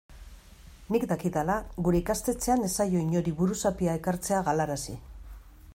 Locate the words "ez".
2.69-2.73